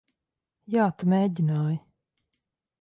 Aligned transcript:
Jā, 0.77 0.87
tu 1.03 1.11
mēģināji. 1.15 1.79